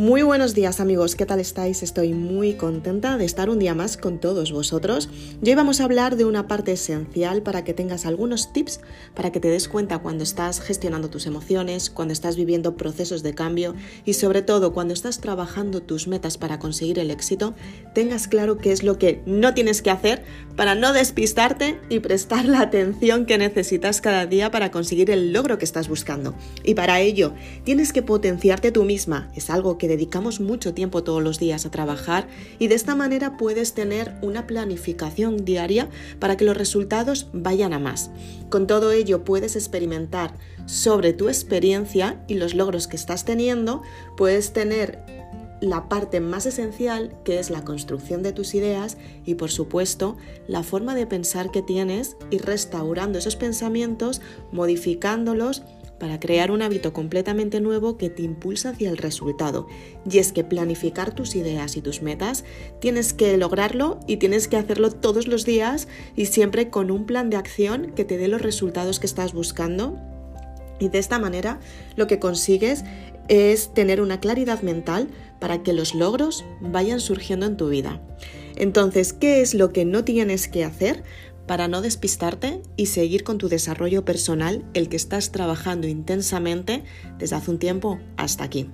[0.00, 1.82] Muy buenos días amigos, ¿qué tal estáis?
[1.82, 5.10] Estoy muy contenta de estar un día más con todos vosotros.
[5.44, 8.80] hoy vamos a hablar de una parte esencial para que tengas algunos tips
[9.14, 13.34] para que te des cuenta cuando estás gestionando tus emociones, cuando estás viviendo procesos de
[13.34, 13.74] cambio
[14.06, 17.52] y sobre todo cuando estás trabajando tus metas para conseguir el éxito,
[17.94, 20.24] tengas claro qué es lo que no tienes que hacer
[20.56, 25.58] para no despistarte y prestar la atención que necesitas cada día para conseguir el logro
[25.58, 26.34] que estás buscando.
[26.64, 29.30] Y para ello, tienes que potenciarte tú misma.
[29.34, 32.28] Es algo que dedicamos mucho tiempo todos los días a trabajar
[32.60, 35.88] y de esta manera puedes tener una planificación diaria
[36.20, 38.10] para que los resultados vayan a más.
[38.50, 40.34] Con todo ello puedes experimentar
[40.66, 43.82] sobre tu experiencia y los logros que estás teniendo,
[44.16, 45.00] puedes tener
[45.60, 50.62] la parte más esencial que es la construcción de tus ideas y por supuesto la
[50.62, 54.20] forma de pensar que tienes y restaurando esos pensamientos,
[54.52, 55.62] modificándolos
[56.00, 59.68] para crear un hábito completamente nuevo que te impulsa hacia el resultado.
[60.10, 62.44] Y es que planificar tus ideas y tus metas
[62.80, 67.30] tienes que lograrlo y tienes que hacerlo todos los días y siempre con un plan
[67.30, 69.96] de acción que te dé los resultados que estás buscando.
[70.80, 71.60] Y de esta manera
[71.94, 72.82] lo que consigues
[73.28, 78.00] es tener una claridad mental para que los logros vayan surgiendo en tu vida.
[78.56, 81.02] Entonces, ¿qué es lo que no tienes que hacer?
[81.46, 86.84] Para no despistarte y seguir con tu desarrollo personal, el que estás trabajando intensamente
[87.18, 88.70] desde hace un tiempo hasta aquí.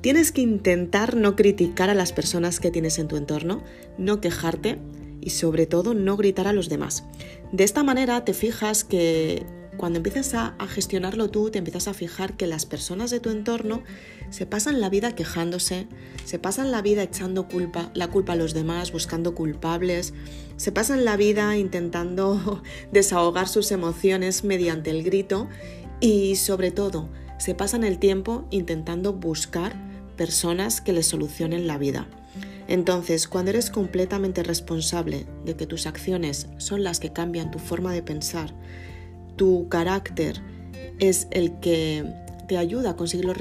[0.00, 3.64] Tienes que intentar no criticar a las personas que tienes en tu entorno,
[3.98, 4.78] no quejarte
[5.20, 7.04] y sobre todo no gritar a los demás.
[7.50, 9.44] De esta manera te fijas que
[9.78, 13.82] cuando empiezas a, gestionarlo tú, te empiezas a fijar que las personas de tu entorno
[14.28, 15.86] se pasan la vida quejándose,
[16.24, 20.12] se pasan la vida echando culpa, la culpa a los demás, buscando culpables,
[20.56, 22.62] se pasan la vida intentando
[22.92, 25.48] desahogar sus emociones mediante el grito
[26.00, 29.74] y sobre todo se pasan el tiempo intentando buscar
[30.16, 32.08] personas que les solucionen la vida.
[32.66, 37.94] Entonces, cuando eres completamente responsable de que tus acciones son las que cambian tu forma
[37.94, 38.52] de pensar,
[39.38, 40.42] tu carácter
[40.98, 42.04] es el que
[42.46, 43.36] te ayuda a conseguir los,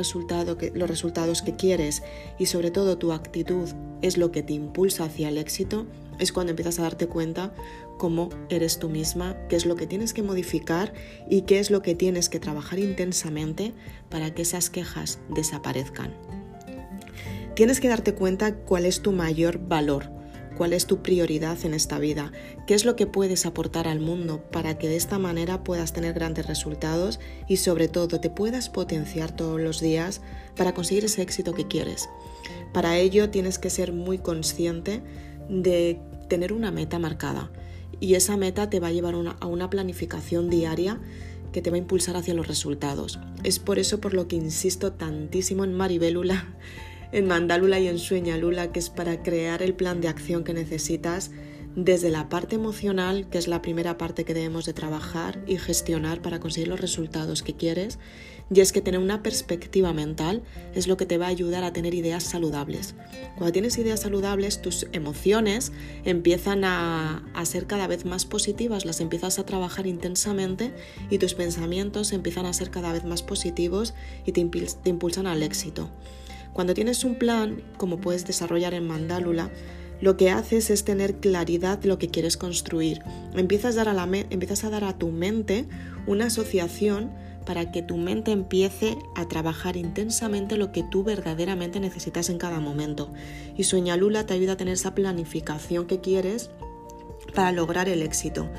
[0.57, 2.03] que, los resultados que quieres
[2.39, 3.67] y sobre todo tu actitud
[4.01, 5.87] es lo que te impulsa hacia el éxito,
[6.19, 7.53] es cuando empiezas a darte cuenta
[7.97, 10.93] cómo eres tú misma, qué es lo que tienes que modificar
[11.29, 13.73] y qué es lo que tienes que trabajar intensamente
[14.09, 16.13] para que esas quejas desaparezcan.
[17.55, 20.16] Tienes que darte cuenta cuál es tu mayor valor
[20.57, 22.31] cuál es tu prioridad en esta vida,
[22.65, 26.13] qué es lo que puedes aportar al mundo para que de esta manera puedas tener
[26.13, 30.21] grandes resultados y sobre todo te puedas potenciar todos los días
[30.55, 32.09] para conseguir ese éxito que quieres.
[32.73, 35.03] Para ello tienes que ser muy consciente
[35.47, 37.51] de tener una meta marcada
[37.99, 40.99] y esa meta te va a llevar a una planificación diaria
[41.51, 43.19] que te va a impulsar hacia los resultados.
[43.43, 46.55] Es por eso por lo que insisto tantísimo en Maribélula
[47.11, 51.31] en Mandálula y en Sueñalula, que es para crear el plan de acción que necesitas
[51.77, 56.23] desde la parte emocional, que es la primera parte que debemos de trabajar y gestionar
[56.23, 57.99] para conseguir los resultados que quieres,
[58.51, 60.41] y es que tener una perspectiva mental
[60.73, 62.95] es lo que te va a ayudar a tener ideas saludables.
[63.35, 65.71] Cuando tienes ideas saludables, tus emociones
[66.03, 70.73] empiezan a, ser cada vez más positivas, las empiezas a trabajar intensamente
[71.09, 73.93] y tus pensamientos empiezan a ser cada vez más positivos
[74.25, 74.41] y te
[74.85, 75.91] impulsan al éxito.
[76.57, 79.51] Cuando tienes un plan, como puedes desarrollar en Mandálula,
[80.01, 83.03] lo que haces es tener claridad de lo que quieres construir.
[83.35, 85.67] Empiezas a dar a, la empiezas a, dar a tu mente
[86.07, 87.11] una asociación
[87.45, 92.59] para que tu mente empiece a trabajar intensamente lo que tú verdaderamente necesitas en cada
[92.59, 93.13] momento.
[93.55, 96.49] Y Sueñalula te ayuda a tener esa planificación que quieres
[97.35, 98.49] para lograr el éxito.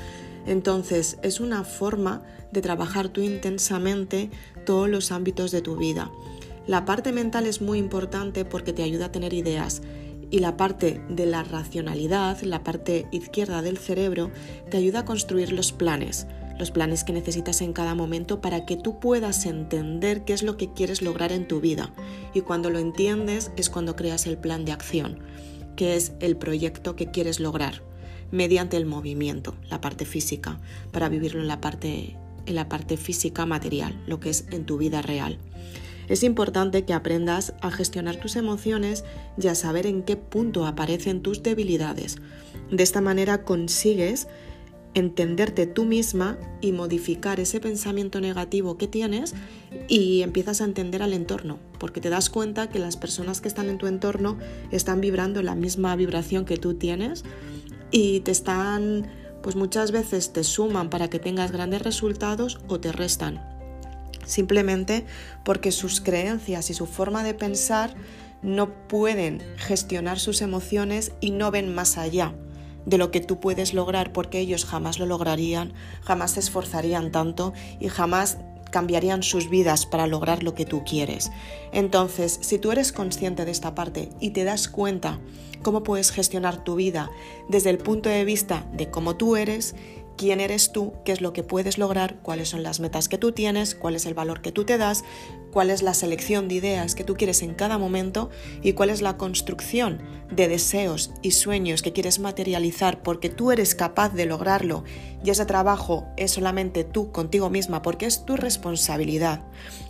[0.47, 2.23] Entonces es una forma
[2.53, 4.31] de trabajar tú intensamente
[4.65, 6.09] todos los ámbitos de tu vida.
[6.67, 9.81] La parte mental es muy importante porque te ayuda a tener ideas
[10.31, 14.31] y la parte de la racionalidad, la parte izquierda del cerebro,
[14.69, 16.27] te ayuda a construir los planes,
[16.59, 20.57] los planes que necesitas en cada momento para que tú puedas entender qué es lo
[20.57, 21.93] que quieres lograr en tu vida.
[22.33, 25.19] Y cuando lo entiendes es cuando creas el plan de acción,
[25.75, 27.81] que es el proyecto que quieres lograr,
[28.31, 30.59] mediante el movimiento, la parte física,
[30.91, 34.77] para vivirlo en la parte, en la parte física material, lo que es en tu
[34.77, 35.39] vida real.
[36.09, 39.05] Es importante que aprendas a gestionar tus emociones
[39.41, 42.17] y a saber en qué punto aparecen tus debilidades.
[42.71, 44.27] De esta manera consigues
[44.95, 49.35] entenderte tú misma y modificar ese pensamiento negativo que tienes
[49.87, 53.69] y empiezas a entender al entorno, porque te das cuenta que las personas que están
[53.69, 54.39] en tu entorno
[54.71, 57.23] están vibrando la misma vibración que tú tienes
[57.91, 59.07] y te están,
[59.43, 63.58] pues muchas veces te suman para que tengas grandes resultados o te restan
[64.29, 65.05] simplemente
[65.43, 67.95] porque sus creencias y su forma de pensar
[68.41, 72.33] no pueden gestionar sus emociones y no ven más allá
[72.85, 77.53] de lo que tú puedes lograr porque ellos jamás lo lograrían, jamás se esforzarían tanto
[77.79, 78.37] y jamás
[78.71, 81.31] cambiarían sus vidas para lograr lo que tú quieres.
[81.71, 85.19] Entonces, si tú eres consciente de esta parte y te das cuenta
[85.63, 87.09] cómo puedes gestionar tu vida
[87.49, 89.75] desde el punto de vista de cómo tú eres
[90.19, 93.31] quién eres tú, qué es lo que puedes lograr, cuáles son las metas que tú
[93.31, 95.05] tienes, cuál es el valor que tú te das,
[95.53, 98.29] cuál es la selección de ideas que tú quieres en cada momento
[98.61, 103.75] y cuál es la construcción de deseos y sueños que quieres materializar porque tú eres
[103.75, 104.83] capaz de lograrlo.
[105.23, 109.41] Y ese trabajo es solamente tú contigo misma porque es tu responsabilidad,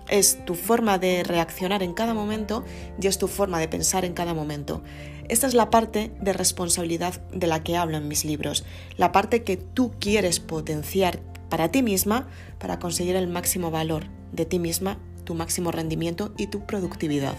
[0.09, 2.63] es tu forma de reaccionar en cada momento
[3.01, 4.81] y es tu forma de pensar en cada momento.
[5.27, 8.65] Esta es la parte de responsabilidad de la que hablo en mis libros,
[8.97, 11.19] la parte que tú quieres potenciar
[11.49, 12.27] para ti misma
[12.57, 17.35] para conseguir el máximo valor de ti misma, tu máximo rendimiento y tu productividad.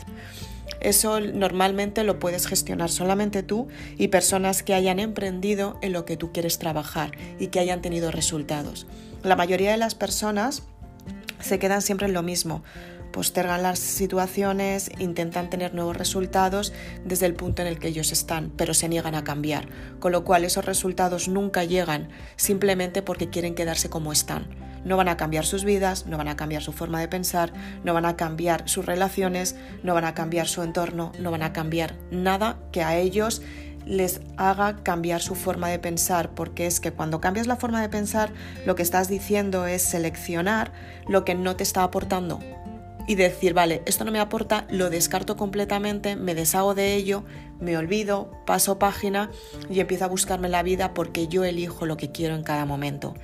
[0.81, 3.69] Eso normalmente lo puedes gestionar solamente tú
[3.99, 8.11] y personas que hayan emprendido en lo que tú quieres trabajar y que hayan tenido
[8.11, 8.87] resultados.
[9.23, 10.63] La mayoría de las personas
[11.41, 12.63] se quedan siempre en lo mismo
[13.11, 16.73] postergan las situaciones, intentan tener nuevos resultados
[17.05, 20.25] desde el punto en el que ellos están, pero se niegan a cambiar, con lo
[20.25, 24.49] cual esos resultados nunca llegan simplemente porque quieren quedarse como están.
[24.85, 27.53] No van a cambiar sus vidas, no van a cambiar su forma de pensar,
[27.85, 31.53] no van a cambiar sus relaciones, no van a cambiar su entorno, no van a
[31.53, 33.43] cambiar nada que a ellos
[33.87, 37.89] les haga cambiar su forma de pensar, porque es que cuando cambias la forma de
[37.89, 38.33] pensar,
[38.67, 40.73] lo que estás diciendo es seleccionar
[41.09, 42.41] lo que no te está aportando
[43.11, 47.25] y decir, vale, esto no me aporta, lo descarto completamente, me deshago de ello,
[47.59, 49.33] me olvido, paso página
[49.69, 53.15] y empiezo a buscarme la vida porque yo elijo lo que quiero en cada momento.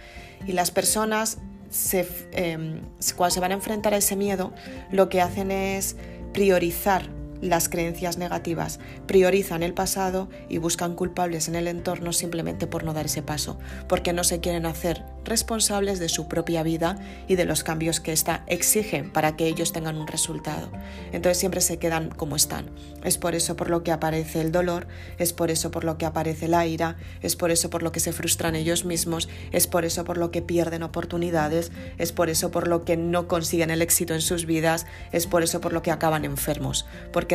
[0.45, 1.39] Y las personas,
[1.71, 2.81] se, em,
[3.15, 4.53] cuando se van a enfrentar a ese miedo,
[4.91, 5.95] lo que hacen es
[6.33, 7.09] priorizar
[7.41, 12.93] las creencias negativas, priorizan el pasado y buscan culpables en el entorno simplemente por no
[12.93, 16.99] dar ese paso, porque no se quieren hacer responsables de su propia vida
[17.29, 20.71] y de los cambios que ésta exige para que ellos tengan un resultado.
[21.13, 22.71] Entonces siempre se quedan como están.
[23.05, 24.87] Es por eso por lo que aparece el dolor,
[25.19, 28.01] es por eso por lo que aparece la ira, es por eso por lo que
[28.01, 32.51] se frustran ellos mismos, es por eso por lo que pierden oportunidades, es por eso
[32.51, 35.83] por lo que no consiguen el éxito en sus vidas, es por eso por lo
[35.83, 36.87] que acaban enfermos,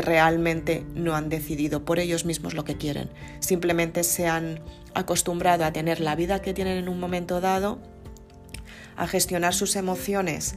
[0.02, 3.10] realmente no han decidido por ellos mismos lo que quieren.
[3.40, 4.62] Simplemente se han
[4.94, 7.80] acostumbrado a tener la vida que tienen en un momento dado,
[8.96, 10.56] a gestionar sus emociones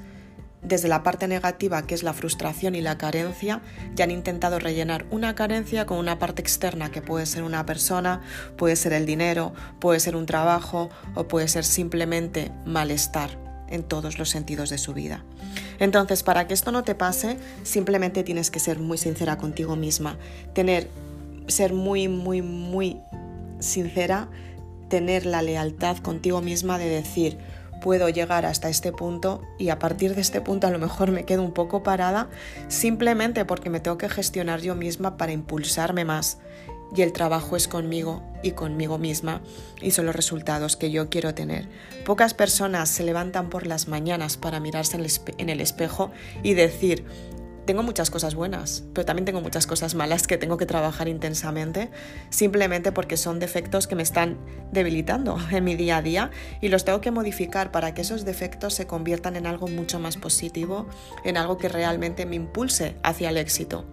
[0.62, 3.60] desde la parte negativa, que es la frustración y la carencia,
[3.96, 8.22] y han intentado rellenar una carencia con una parte externa, que puede ser una persona,
[8.56, 14.18] puede ser el dinero, puede ser un trabajo o puede ser simplemente malestar en todos
[14.18, 15.24] los sentidos de su vida.
[15.78, 20.18] Entonces, para que esto no te pase, simplemente tienes que ser muy sincera contigo misma,
[20.52, 20.88] tener,
[21.48, 23.00] ser muy, muy, muy
[23.58, 24.28] sincera,
[24.88, 27.38] tener la lealtad contigo misma de decir,
[27.80, 31.24] puedo llegar hasta este punto y a partir de este punto a lo mejor me
[31.24, 32.28] quedo un poco parada
[32.68, 36.38] simplemente porque me tengo que gestionar yo misma para impulsarme más
[36.94, 39.42] y el trabajo es conmigo y conmigo misma
[39.80, 41.68] y son los resultados que yo quiero tener.
[42.04, 44.98] Pocas personas se levantan por las mañanas para mirarse
[45.38, 46.10] en el espejo
[46.42, 47.04] y decir,
[47.64, 51.90] tengo muchas cosas buenas, pero también tengo muchas cosas malas que tengo que trabajar intensamente,
[52.28, 54.36] simplemente porque son defectos que me están
[54.70, 58.74] debilitando en mi día a día y los tengo que modificar para que esos defectos
[58.74, 60.86] se conviertan en algo mucho más positivo,
[61.24, 63.86] en algo que realmente me impulse hacia el éxito.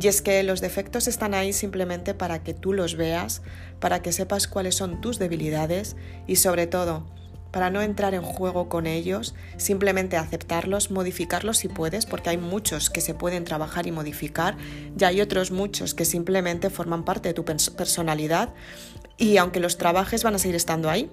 [0.00, 3.42] Y es que los defectos están ahí simplemente para que tú los veas,
[3.80, 7.06] para que sepas cuáles son tus debilidades y sobre todo
[7.50, 12.90] para no entrar en juego con ellos, simplemente aceptarlos, modificarlos si puedes, porque hay muchos
[12.90, 14.56] que se pueden trabajar y modificar,
[14.98, 18.52] y hay otros muchos que simplemente forman parte de tu personalidad
[19.16, 21.10] y aunque los trabajes van a seguir estando ahí,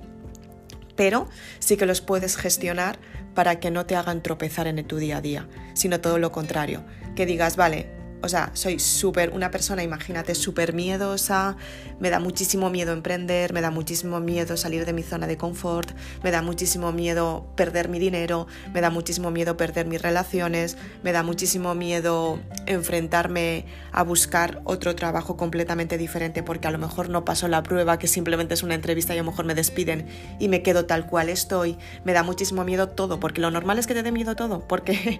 [0.95, 1.27] pero
[1.59, 2.99] sí que los puedes gestionar
[3.33, 6.83] para que no te hagan tropezar en tu día a día, sino todo lo contrario,
[7.15, 7.89] que digas, vale,
[8.25, 11.57] o sea, soy súper, una persona, imagínate, súper miedosa,
[11.99, 15.91] me da muchísimo miedo emprender, me da muchísimo miedo salir de mi zona de confort,
[16.23, 21.11] me da muchísimo miedo perder mi dinero, me da muchísimo miedo perder mis relaciones, me
[21.11, 27.25] da muchísimo miedo enfrentarme a buscar otro trabajo completamente diferente porque a lo mejor no
[27.25, 30.07] paso la prueba, que simplemente es una entrevista y a lo mejor me despiden
[30.39, 31.77] y me quedo tal cual estoy.
[32.03, 35.19] Me da muchísimo miedo todo, porque lo normal es que te dé miedo todo, porque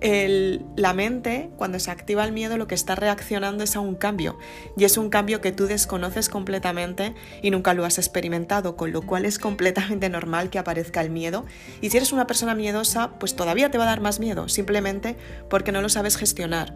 [0.76, 4.38] la mente, cuando se activa el miedo, lo que está reaccionando es a un cambio
[4.76, 9.02] y es un cambio que tú desconoces completamente y nunca lo has experimentado, con lo
[9.02, 11.44] cual es completamente normal que aparezca el miedo
[11.80, 15.16] y si eres una persona miedosa, pues todavía te va a dar más miedo, simplemente
[15.48, 16.74] porque no lo sabes gestionar.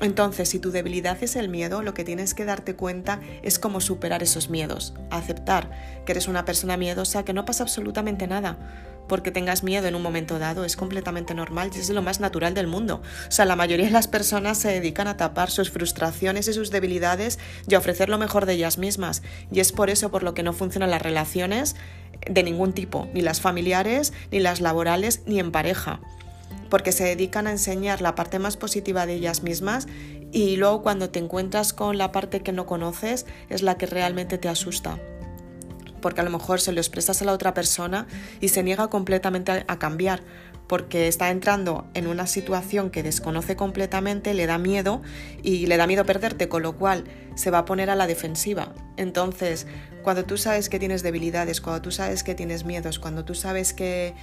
[0.00, 3.80] Entonces, si tu debilidad es el miedo, lo que tienes que darte cuenta es cómo
[3.80, 5.70] superar esos miedos, aceptar
[6.04, 8.58] que eres una persona miedosa, que no pasa absolutamente nada
[9.08, 12.54] porque tengas miedo en un momento dado, es completamente normal y es lo más natural
[12.54, 13.02] del mundo.
[13.28, 16.70] O sea, la mayoría de las personas se dedican a tapar sus frustraciones y sus
[16.70, 17.38] debilidades
[17.68, 19.22] y a ofrecer lo mejor de ellas mismas.
[19.52, 21.76] Y es por eso por lo que no funcionan las relaciones
[22.28, 26.00] de ningún tipo, ni las familiares, ni las laborales, ni en pareja.
[26.70, 29.86] Porque se dedican a enseñar la parte más positiva de ellas mismas
[30.32, 34.38] y luego cuando te encuentras con la parte que no conoces es la que realmente
[34.38, 34.98] te asusta
[36.06, 38.06] porque a lo mejor se lo expresas a la otra persona
[38.40, 40.22] y se niega completamente a, cambiar,
[40.68, 45.02] porque está entrando en una situación que desconoce completamente, le da miedo
[45.42, 47.02] y le da miedo perderte, con lo cual
[47.34, 48.72] se va a poner a la defensiva.
[48.96, 49.66] Entonces,
[50.04, 53.72] cuando tú sabes que tienes debilidades, cuando tú sabes que tienes miedos, cuando tú sabes
[53.72, 54.14] que,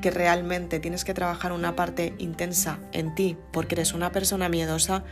[0.00, 5.04] que realmente tienes que trabajar una parte intensa en ti porque eres una persona miedosa,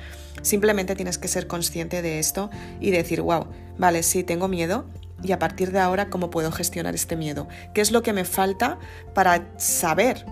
[0.42, 4.86] simplemente tienes que ser consciente de esto y decir, wow, vale, sí, tengo miedo,
[5.22, 7.48] y a partir de ahora cómo puedo gestionar este miedo.
[7.74, 8.78] ¿Qué es lo que me falta
[9.14, 10.24] para saber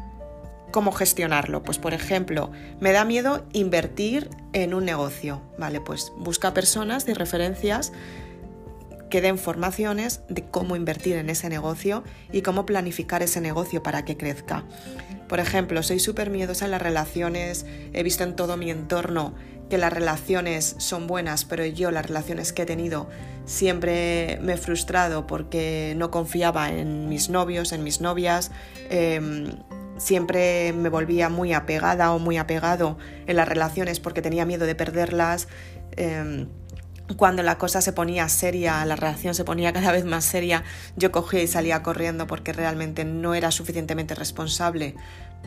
[0.70, 1.62] cómo gestionarlo?
[1.62, 2.50] Pues por ejemplo,
[2.80, 5.42] me da miedo invertir en un negocio.
[5.58, 7.92] Vale, pues busca personas de referencias
[9.16, 14.04] que den formaciones de cómo invertir en ese negocio y cómo planificar ese negocio para
[14.04, 14.64] que crezca.
[15.26, 19.34] Por ejemplo, soy súper miedosa en las relaciones, he visto en todo mi entorno
[19.70, 23.08] que las relaciones son buenas, pero yo las relaciones que he tenido
[23.46, 28.50] siempre me he frustrado porque no confiaba en mis novios, en mis novias,
[28.90, 29.46] em,
[29.96, 34.74] siempre me volvía muy apegada o muy apegado en las relaciones porque tenía miedo de
[34.74, 35.48] perderlas.
[35.96, 36.48] Em,
[37.14, 40.64] cuando la cosa se ponía seria, la relación se ponía cada vez más seria,
[40.96, 44.96] yo cogía y salía corriendo porque realmente no era suficientemente responsable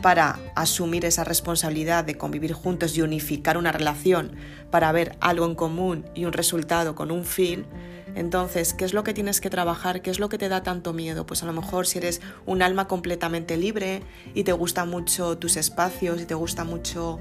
[0.00, 4.32] para asumir esa responsabilidad de convivir juntos y unificar una relación
[4.70, 7.66] para ver algo en común y un resultado con un fin,
[8.14, 10.02] entonces, ¿qué es lo que tienes que trabajar?
[10.02, 11.26] ¿Qué es lo que te da tanto miedo?
[11.26, 14.02] Pues a lo mejor si eres un alma completamente libre
[14.34, 17.18] y te gustan mucho tus espacios y te gusta mucho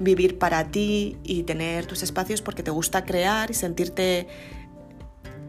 [0.00, 4.28] vivir para ti y tener tus espacios porque te gusta crear y sentirte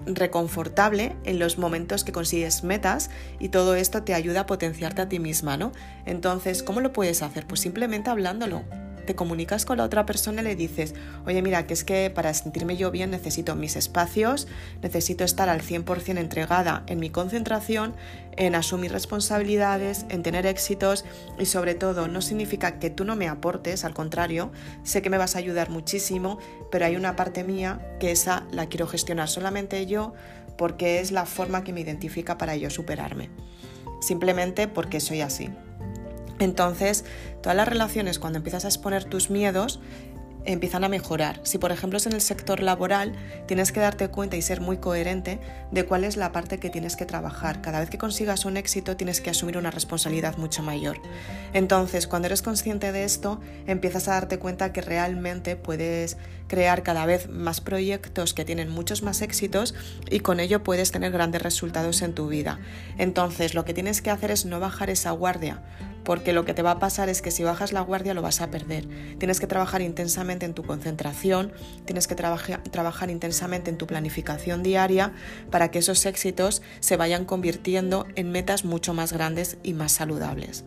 [0.06, 5.10] reconfortable en los momentos que consigues metas y todo esto te ayuda a potenciarte a
[5.10, 5.72] ti misma, ¿no?
[6.06, 7.46] Entonces, ¿cómo lo puedes hacer?
[7.46, 8.64] Pues simplemente hablándolo,
[9.10, 10.94] te comunicas con la otra persona y le dices,
[11.26, 14.48] oye mira, que es que para sentirme yo bien necesito mis espacios,
[14.84, 17.96] necesito estar al 100% entregada en mi concentración,
[18.38, 21.06] en asumir responsabilidades, en tener éxitos
[21.40, 24.52] y sobre todo no significa que tú no me aportes, al contrario,
[24.84, 26.38] sé que me vas a ayudar muchísimo,
[26.70, 30.14] pero hay una parte mía que esa la quiero gestionar solamente yo
[30.56, 33.32] porque es la forma que me identifica para yo superarme.
[34.02, 35.50] Simplemente porque soy así.
[36.40, 37.06] Entonces,
[37.42, 39.80] todas las relaciones, cuando empiezas a exponer tus miedos,
[40.46, 41.42] empiezan a mejorar.
[41.44, 43.14] Si por ejemplo es en el sector laboral,
[43.46, 45.40] tienes que darte cuenta y ser muy coherente
[45.72, 47.62] de cuál es la parte que tienes que trabajar.
[47.62, 50.98] Cada vez que consigas un éxito tienes que asumir una responsabilidad mucho mayor.
[51.54, 56.18] Entonces, cuando eres consciente de esto, empiezas a darte cuenta que realmente puedes
[56.48, 59.76] crear cada vez más proyectos que tienen muchos más éxitos
[60.10, 62.60] y con ello puedes tener grandes resultados en tu vida.
[62.98, 65.62] Entonces, lo que tienes que hacer es no bajar esa guardia
[66.10, 68.42] porque lo que te va a pasar es que si bajas la guardia lo vas
[68.42, 68.88] a perder.
[69.20, 71.54] Tienes que trabajar intensamente en tu concentración,
[71.86, 75.14] tienes que trabajar intensamente en tu planificación diaria
[75.52, 80.66] para que esos éxitos se vayan convirtiendo en metas mucho más grandes y más saludables.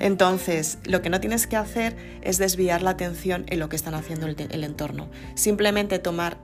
[0.00, 3.92] Entonces, lo que no tienes que hacer es desviar la atención en lo que están
[3.92, 5.10] haciendo el, entorno.
[5.34, 6.38] Simplemente tomar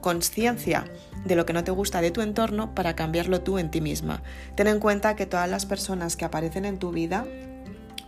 [0.00, 0.90] conciencia
[1.24, 4.24] de lo que no te gusta de tu entorno para cambiarlo tú en ti misma.
[4.56, 7.28] Ten en cuenta que todas las personas que aparecen en tu vida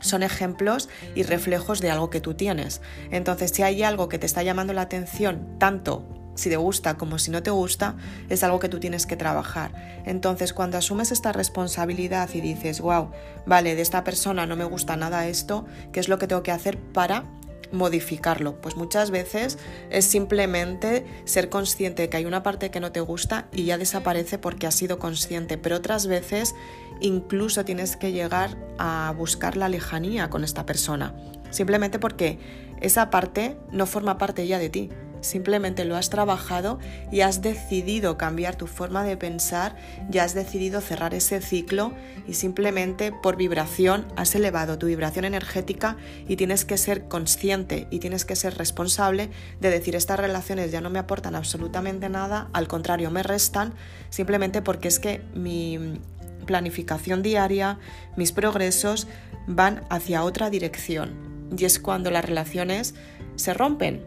[0.02, 2.82] son ejemplos y reflejos de algo que tú tienes.
[3.11, 7.18] Entonces, si hay algo que te está llamando la atención, tanto si te gusta como
[7.18, 7.97] si no te gusta,
[8.28, 10.02] es algo que tú tienes que trabajar.
[10.06, 13.11] Entonces, cuando asumes esta responsabilidad y dices, wow,
[13.47, 16.52] vale, de esta persona no me gusta nada esto, ¿qué es lo que tengo que
[16.52, 17.25] hacer para
[17.71, 18.61] modificarlo?
[18.61, 19.59] Pues muchas veces
[19.90, 23.78] es simplemente ser consciente de que hay una parte que no te gusta y ya
[23.78, 26.54] desaparece porque has sido consciente, pero otras veces
[27.02, 31.14] incluso tienes que llegar a buscar la lejanía con esta persona,
[31.50, 32.38] simplemente porque
[32.80, 34.90] esa parte no forma parte ya de ti.
[35.23, 36.80] simplemente lo has trabajado
[37.12, 39.76] y has decidido cambiar tu forma de pensar,
[40.11, 41.92] ya has decidido cerrar ese ciclo
[42.26, 48.00] y simplemente por vibración has elevado tu vibración energética y tienes que ser consciente y
[48.00, 49.30] tienes que ser responsable
[49.61, 53.75] de decir estas relaciones ya no me aportan absolutamente nada, al contrario me restan,
[54.11, 56.00] simplemente porque es que mi
[56.43, 57.79] planificación diaria,
[58.17, 59.09] mis progresos
[59.47, 61.15] van hacia otra dirección
[61.57, 62.95] y es cuando las relaciones
[63.37, 64.05] se rompen.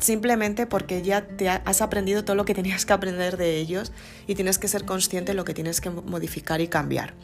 [0.00, 3.92] Simplemente porque ya te has aprendido todo lo que tenías que aprender de ellos
[4.26, 7.14] y tienes que ser consciente de lo que tienes que modificar y cambiar.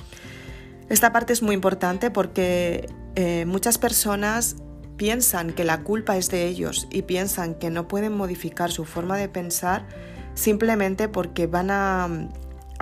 [0.88, 4.56] Esta parte es muy importante porque eh, muchas personas
[4.96, 9.16] piensan que la culpa es de ellos y piensan que no pueden modificar su forma
[9.16, 9.86] de pensar
[10.34, 12.08] simplemente porque van a,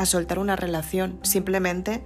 [0.01, 2.03] a soltar una relación, simplemente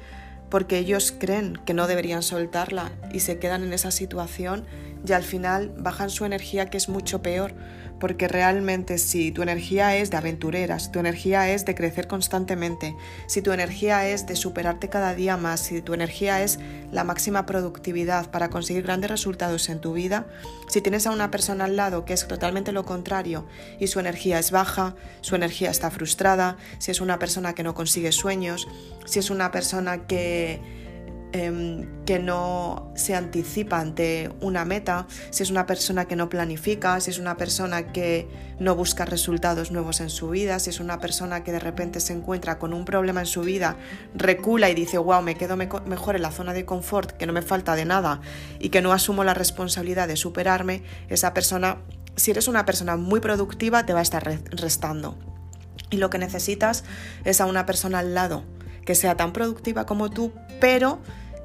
[0.50, 4.64] porque ellos creen que no deberían soltarla y se quedan en esa situación
[5.06, 7.54] y al final bajan su energía que es mucho peor
[8.00, 12.96] porque realmente si tu energía es de aventureras, tu energía es de crecer constantemente,
[13.26, 16.58] si tu energía es de superarte cada día más, si tu energía es
[16.92, 20.26] la máxima productividad para conseguir grandes resultados en tu vida,
[20.68, 23.46] si tienes a una persona al lado que es totalmente lo contrario
[23.78, 27.74] y su energía es baja, su energía está frustrada, si es una persona que no
[27.74, 28.68] consigue sueños,
[29.04, 30.83] si es una persona que
[31.36, 37.00] Em, que no se anticipa ante una meta, si es una persona que no planifica,
[37.00, 38.28] si es una persona que
[38.60, 42.12] no busca resultados nuevos en su vida, si es una persona que de repente se
[42.12, 43.76] encuentra con un problema en su vida,
[44.14, 47.42] recula y dice, wow, me quedo mejor en la zona de confort, que no me
[47.42, 48.20] falta de nada
[48.60, 51.78] y que no asumo la responsabilidad de superarme, esa persona,
[52.14, 54.22] si eres una persona muy productiva, te va a estar
[54.52, 55.18] restando.
[55.90, 56.84] Y lo que necesitas
[57.24, 58.44] es a una persona al lado
[58.84, 61.00] que sea tan productiva como tú, pero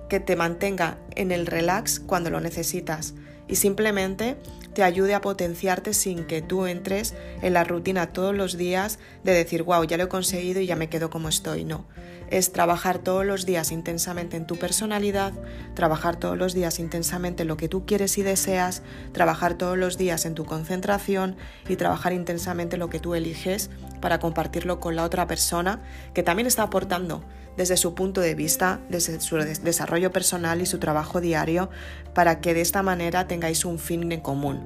[0.10, 3.14] que te mantenga en el relax cuando lo necesitas
[3.48, 4.38] y simplemente
[4.74, 9.34] te ayude a potenciarte sin que tú entres en la rutina todos los días de
[9.34, 11.66] decir, wow, ya lo he conseguido y ya me quedo como estoy.
[11.66, 11.86] No,
[12.30, 15.34] es trabajar todos los días intensamente en tu personalidad,
[15.74, 19.98] trabajar todos los días intensamente en lo que tú quieres y deseas, trabajar todos los
[19.98, 21.36] días en tu concentración
[21.68, 25.82] y trabajar intensamente lo que tú eliges para compartirlo con la otra persona
[26.14, 27.24] que también está aportando
[27.60, 31.70] desde su punto de vista, desde su desarrollo personal y su trabajo diario,
[32.14, 34.62] para que de esta manera tengáis un fin en común,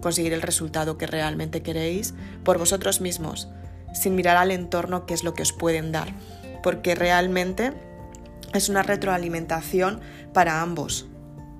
[0.00, 3.50] conseguir el resultado que realmente queréis por vosotros mismos,
[3.92, 6.14] sin mirar al entorno qué es lo que os pueden dar,
[6.62, 7.74] porque realmente
[8.54, 10.00] es una retroalimentación
[10.32, 11.08] para ambos.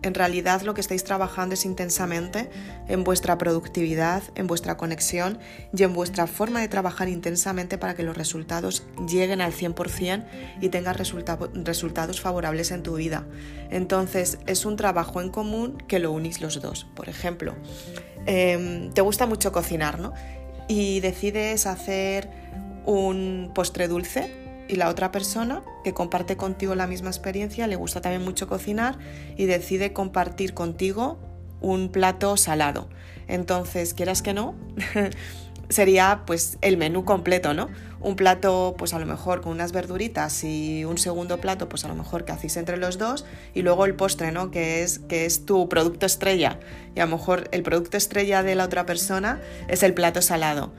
[0.02, 2.48] En realidad lo que estáis trabajando es intensamente
[2.88, 5.38] en vuestra productividad, en vuestra conexión
[5.76, 10.24] y en vuestra forma de trabajar intensamente para que los resultados lleguen al 100%
[10.60, 13.26] y tengas resultados favorables en tu vida.
[13.70, 16.86] Entonces es un trabajo en común que lo unís los dos.
[16.94, 17.54] Por ejemplo,
[18.24, 20.14] em, te gusta mucho cocinar, ¿no?
[20.66, 22.30] Y decides hacer
[22.86, 28.00] un postre dulce y la otra persona que comparte contigo la misma experiencia le gusta
[28.00, 28.98] también mucho cocinar
[29.36, 31.18] y decide compartir contigo
[31.60, 32.88] un plato salado.
[33.26, 34.54] Entonces, quieras que no,
[35.68, 37.68] sería pues el menú completo, ¿no?
[38.00, 41.88] Un plato pues a lo mejor con unas verduritas y un segundo plato pues a
[41.88, 44.52] lo mejor que hacéis entre los dos y luego el postre, ¿no?
[44.52, 46.60] Que es, que es tu producto estrella
[46.94, 50.72] y a lo mejor el producto estrella de la otra persona es el plato salado.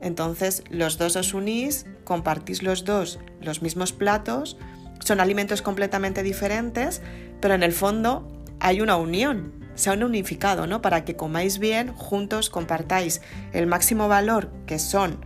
[0.00, 4.56] Entonces los dos os unís, compartís los dos los mismos platos,
[5.04, 7.02] son alimentos completamente diferentes,
[7.40, 10.82] pero en el fondo hay una unión, se han unificado, ¿no?
[10.82, 15.24] Para que comáis bien, juntos compartáis el máximo valor que son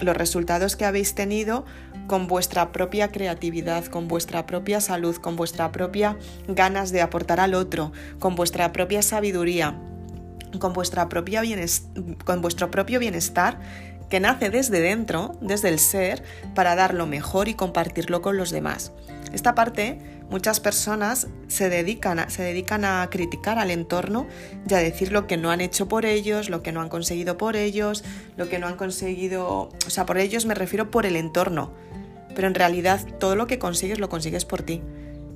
[0.00, 1.64] los resultados que habéis tenido
[2.06, 7.54] con vuestra propia creatividad, con vuestra propia salud, con vuestra propia ganas de aportar al
[7.54, 9.78] otro, con vuestra propia sabiduría,
[10.58, 11.42] con, vuestra propia
[12.24, 13.58] con vuestro propio bienestar
[14.14, 16.22] que nace desde dentro, desde el ser,
[16.54, 18.92] para dar lo mejor y compartirlo con los demás.
[19.32, 19.98] Esta parte,
[20.30, 24.28] muchas personas se dedican, a, se dedican a criticar al entorno
[24.70, 27.36] y a decir lo que no han hecho por ellos, lo que no han conseguido
[27.36, 28.04] por ellos,
[28.36, 31.72] lo que no han conseguido, o sea, por ellos me refiero por el entorno.
[32.36, 34.80] Pero en realidad todo lo que consigues lo consigues por ti,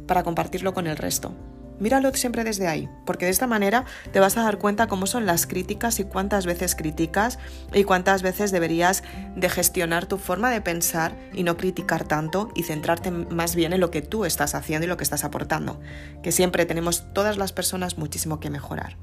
[0.07, 1.35] para compartirlo con el resto.
[1.81, 5.27] Míralo siempre desde ahí, porque de esta manera te vas a dar cuenta cómo son
[5.27, 7.39] las críticas y cuántas veces criticas
[7.73, 9.05] y cuántas veces deberías
[9.37, 13.81] de gestionar tu forma de pensar y no criticar tanto y centrarte más bien en
[13.81, 15.81] lo que tú estás haciendo y lo que estás aportando,
[16.23, 18.97] que siempre tenemos todas las personas muchísimo que mejorar.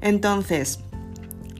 [0.00, 0.80] Entonces,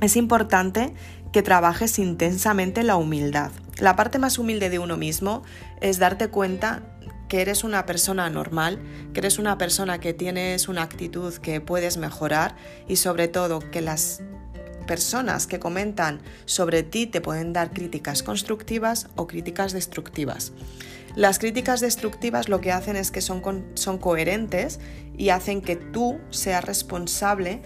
[0.01, 0.95] es importante
[1.33, 3.51] que trabajes intensamente la humildad.
[3.79, 5.43] La parte más humilde de uno mismo
[5.81, 6.83] es darte cuenta
[7.29, 8.81] que eres una persona normal,
[9.13, 12.57] que eres una persona que tienes una actitud que puedes mejorar
[12.89, 14.23] y sobre todo que las
[14.87, 20.53] personas que comentan sobre ti te pueden dar críticas constructivas o críticas destructivas.
[21.17, 23.43] Las críticas destructivas lo que hacen es que son,
[23.75, 24.81] son coherentes
[25.17, 27.63] y hacen que tú seas responsable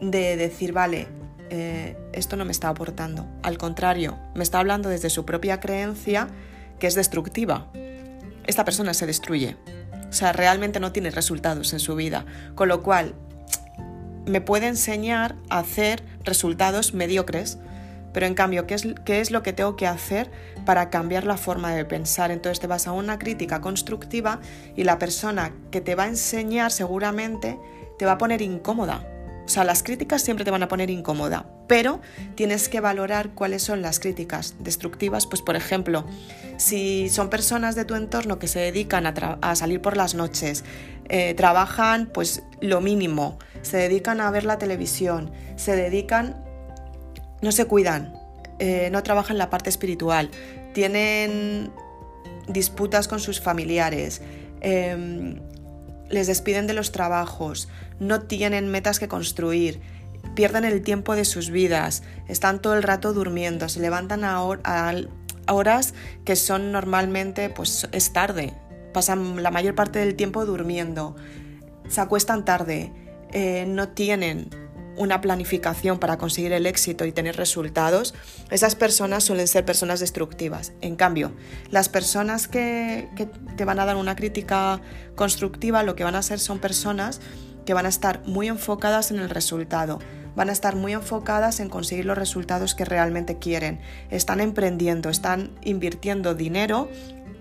[0.00, 1.08] de decir, vale,
[1.50, 3.26] eh, esto no me está aportando.
[3.42, 6.28] Al contrario, me está hablando desde su propia creencia
[6.78, 7.70] que es destructiva.
[8.46, 9.56] Esta persona se destruye.
[10.08, 12.24] O sea, realmente no tiene resultados en su vida.
[12.54, 13.14] Con lo cual,
[14.26, 17.58] me puede enseñar a hacer resultados mediocres.
[18.12, 20.30] Pero en cambio, ¿qué es, ¿qué es, lo que tengo que hacer
[20.64, 22.30] para cambiar la forma de pensar?
[22.30, 24.40] Entonces te vas a una crítica constructiva
[24.76, 27.58] y la persona que te va a enseñar seguramente
[27.98, 29.04] te va a poner incómoda
[29.44, 32.00] o sea, las críticas siempre te van a poner incómoda, pero
[32.34, 35.26] tienes que valorar cuáles son las críticas destructivas.
[35.26, 36.06] Pues, por ejemplo,
[36.56, 40.64] si son personas de tu entorno que se dedican a, salir por las noches,
[41.10, 46.42] eh, trabajan pues lo mínimo, se dedican a ver la televisión, se dedican,
[47.42, 48.14] no se cuidan,
[48.58, 50.30] eh, no trabajan la parte espiritual,
[50.72, 51.70] tienen
[52.48, 54.22] disputas con sus familiares,
[54.60, 55.40] em,
[56.10, 57.68] les despiden de los trabajos,
[58.00, 59.80] no tienen metas que construir,
[60.34, 64.42] pierden el tiempo de sus vidas, están todo el rato durmiendo, se levantan a,
[65.46, 68.54] horas que son normalmente, pues es tarde,
[68.92, 71.16] pasan la mayor parte del tiempo durmiendo,
[71.88, 72.92] se acuestan tarde,
[73.32, 74.48] eh, no tienen
[74.96, 78.14] una planificación para conseguir el éxito y tener resultados,
[78.50, 80.72] esas personas suelen ser personas destructivas.
[80.80, 81.32] En cambio,
[81.70, 83.08] las personas que,
[83.56, 84.80] te van a dar una crítica
[85.14, 87.20] constructiva lo que van a ser son personas
[87.66, 89.98] que van a estar muy enfocadas en el resultado,
[90.36, 93.80] van a estar muy enfocadas en conseguir los resultados que realmente quieren,
[94.10, 96.90] están emprendiendo, están invirtiendo dinero,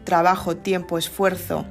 [0.05, 1.65] trabajo, tiempo, esfuerzo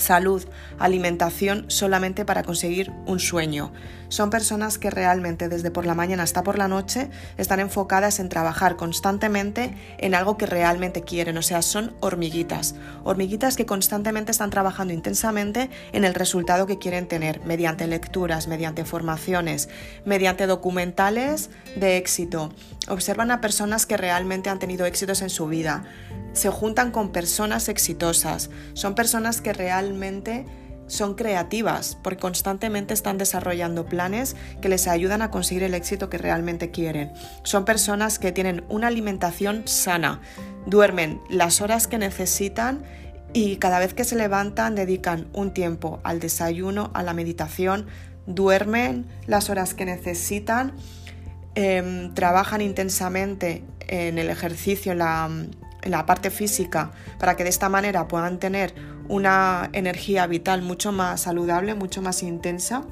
[0.00, 0.44] salud,
[0.78, 3.72] alimentación solamente para conseguir un sueño.
[4.10, 8.28] Son personas que realmente desde por la mañana hasta por la noche están enfocadas en
[8.28, 14.50] trabajar constantemente en algo que realmente quieren, o sea, son hormiguitas, hormiguitas que constantemente están
[14.50, 19.68] trabajando intensamente en el resultado que quieren tener, mediante lecturas, mediante formaciones,
[20.04, 22.52] mediante documentales de éxito.
[22.88, 25.84] Observan a personas que realmente han tenido éxitos en su vida.
[26.32, 30.46] Se juntan con personas exitosas, son personas que realmente
[30.90, 36.18] son creativas porque constantemente están desarrollando planes que les ayudan a conseguir el éxito que
[36.18, 37.12] realmente quieren.
[37.44, 40.20] Son personas que tienen una alimentación sana,
[40.66, 42.82] duermen las horas que necesitan
[43.32, 47.86] y cada vez que se levantan dedican un tiempo al desayuno, a la meditación,
[48.26, 50.72] duermen las horas que necesitan,
[51.54, 55.30] em, trabajan intensamente en el ejercicio, en la
[55.82, 58.74] la parte física para que de esta manera puedan tener
[59.08, 62.84] una energía vital mucho más saludable, mucho más intensa.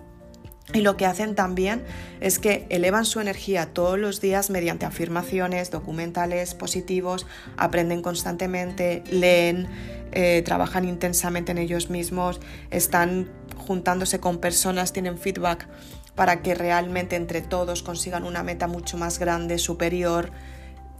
[0.75, 1.83] Y lo que hacen también
[2.21, 9.67] es que elevan su energía todos los días mediante afirmaciones, documentales positivos, aprenden constantemente, leen,
[10.13, 15.67] eh, trabajan intensamente en ellos mismos, están juntándose con personas, tienen feedback
[16.15, 20.33] para que realmente entre todos consigan una meta mucho más grande, superior,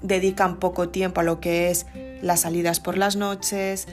[0.03, 1.87] dedican poco tiempo a lo que es
[2.23, 3.87] las salidas por las noches,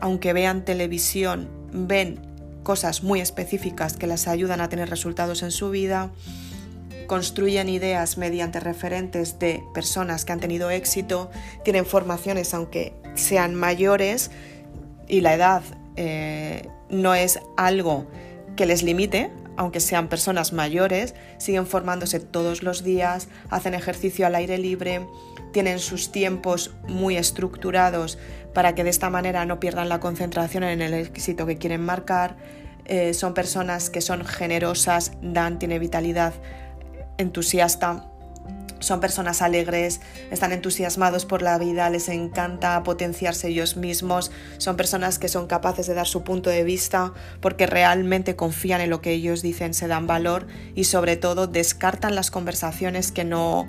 [0.00, 2.20] aunque vean televisión, ven
[2.62, 6.10] cosas muy específicas que les ayudan a tener resultados en su vida,
[7.06, 11.30] construyen ideas mediante referentes de personas que han tenido éxito,
[11.64, 14.30] tienen formaciones aunque sean mayores
[15.08, 15.62] y la edad
[15.96, 18.06] eh, no es algo
[18.56, 24.34] que les limite, aunque sean personas mayores, siguen formándose todos los días, hacen ejercicio al
[24.34, 25.06] aire libre,
[25.52, 28.18] tienen sus tiempos muy estructurados
[28.54, 32.36] para que de esta manera no pierdan la concentración en el éxito que quieren marcar.
[32.84, 36.34] Eh, son personas que son generosas, dan, tiene vitalidad,
[37.18, 38.09] entusiasta.
[38.80, 40.00] Son personas alegres,
[40.30, 45.86] están entusiasmados por la vida, les encanta potenciarse ellos mismos, son personas que son capaces
[45.86, 49.86] de dar su punto de vista porque realmente confían en lo que ellos dicen, se
[49.86, 53.68] dan valor y sobre todo descartan las conversaciones que no,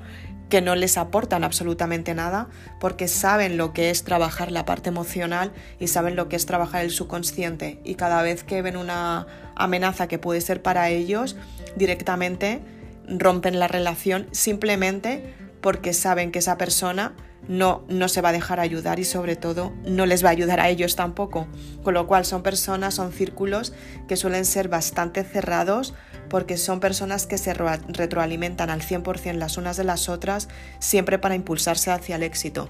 [0.52, 2.48] que no les aportan absolutamente nada
[2.80, 6.84] porque saben lo que es trabajar la parte emocional y saben lo que es trabajar
[6.84, 7.80] el subconsciente.
[7.84, 11.36] Y cada vez que ven una amenaza que puede ser para ellos
[11.76, 12.62] directamente
[13.08, 17.14] rompen la relación simplemente porque saben que esa persona
[17.48, 20.60] no, no se va a dejar ayudar y sobre todo no les va a ayudar
[20.60, 21.48] a ellos tampoco.
[21.84, 23.74] Con lo cual son personas, son círculos
[24.08, 25.94] que suelen ser bastante cerrados
[26.30, 30.48] porque son personas que se retroalimentan al 100% las unas de las otras
[30.80, 32.70] siempre para impulsarse hacia el éxito.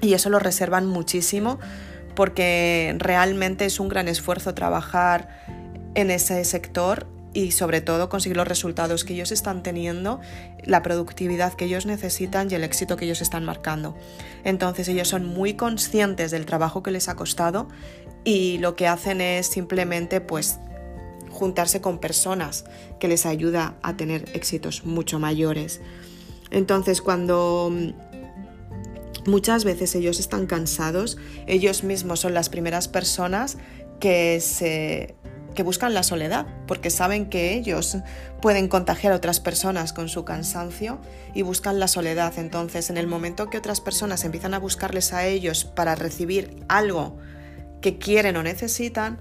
[0.00, 1.58] Y eso lo reservan muchísimo
[2.14, 5.28] porque realmente es un gran esfuerzo trabajar
[5.94, 10.20] en ese sector y sobre todo conseguir los resultados que ellos están teniendo,
[10.62, 13.96] la productividad que ellos necesitan y el éxito que ellos están marcando.
[14.44, 17.68] Entonces ellos son muy conscientes del trabajo que les ha costado
[18.22, 20.58] y lo que hacen es simplemente pues
[21.30, 22.64] juntarse con personas
[23.00, 25.80] que les ayuda a tener éxitos mucho mayores.
[26.52, 31.18] Entonces cuando mm, muchas veces ellos están cansados,
[31.48, 33.58] ellos mismos son las primeras personas
[33.98, 35.16] que se
[35.54, 37.98] que buscan la soledad, porque saben que ellos
[38.42, 41.00] pueden contagiar a otras personas con su cansancio
[41.34, 42.34] y buscan la soledad.
[42.38, 47.16] Entonces, en el momento que otras personas empiezan a buscarles a ellos para recibir algo
[47.80, 49.18] que quieren o necesitan,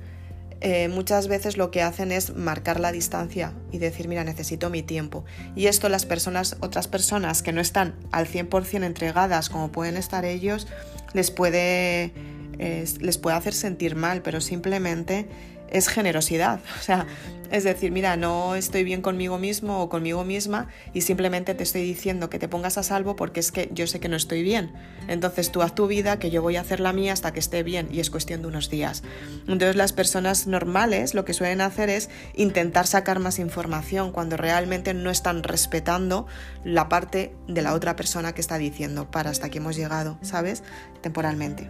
[0.65, 4.81] eh, muchas veces lo que hacen es marcar la distancia y decir, mira, necesito mi
[4.81, 5.25] tiempo.
[5.57, 10.23] Y esto las personas, otras personas que no están al 100% entregadas como pueden estar
[10.23, 10.67] ellos,
[11.11, 12.13] les puede,
[12.57, 15.27] les puede hacer sentir mal, pero simplemente
[15.73, 16.59] es generosidad.
[16.79, 17.07] O sea,
[17.49, 21.83] es decir, mira, no estoy bien conmigo mismo o conmigo misma y simplemente te estoy
[21.83, 24.73] diciendo que te pongas a salvo porque es que yo sé que no estoy bien.
[25.07, 27.63] Entonces tú haz tu vida, que yo voy a hacer la mía hasta que esté
[27.63, 29.03] bien y es cuestión de unos días.
[29.47, 34.93] Entonces las personas normales lo que suelen hacer es intentar sacar más información cuando realmente
[34.93, 36.25] no están respetando
[36.65, 40.63] la parte de la otra persona que está diciendo para hasta aquí hemos llegado, ¿sabes?
[41.01, 41.69] Temporalmente.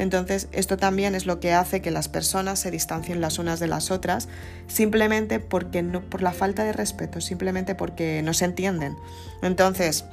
[0.00, 3.66] Entonces, esto también es lo que hace que las personas se distancien las unas de
[3.66, 4.28] las otras,
[4.66, 8.96] simplemente porque no, por la falta de respeto, simplemente porque no se entienden.
[9.42, 10.06] Entonces,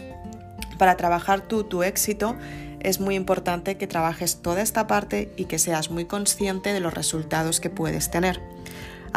[0.78, 2.36] para trabajar tú tu éxito,
[2.82, 6.94] es muy importante que trabajes toda esta parte y que seas muy consciente de los
[6.94, 8.42] resultados que puedes tener.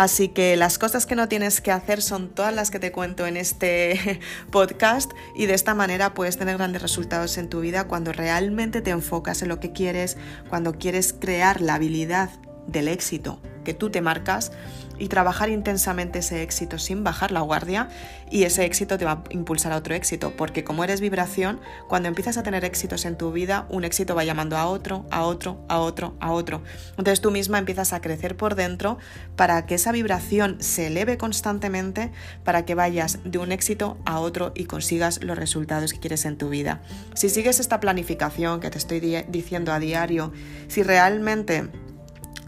[0.00, 3.26] Así que las cosas que no tienes que hacer son todas las que te cuento
[3.26, 4.18] en este
[4.50, 8.92] podcast y de esta manera puedes tener grandes resultados en tu vida cuando realmente te
[8.92, 10.16] enfocas en lo que quieres,
[10.48, 12.30] cuando quieres crear la habilidad
[12.66, 14.52] del éxito que tú te marcas
[15.00, 17.88] y trabajar intensamente ese éxito sin bajar la guardia
[18.30, 22.08] y ese éxito te va a impulsar a otro éxito, porque como eres vibración, cuando
[22.08, 25.64] empiezas a tener éxitos en tu vida, un éxito va llamando a otro, a otro,
[25.68, 26.62] a otro, a otro.
[26.90, 28.98] Entonces tú misma empiezas a crecer por dentro
[29.34, 32.12] para que esa vibración se eleve constantemente,
[32.44, 36.36] para que vayas de un éxito a otro y consigas los resultados que quieres en
[36.36, 36.82] tu vida.
[37.14, 40.32] Si sigues esta planificación que te estoy diciendo a diario,
[40.68, 41.70] si realmente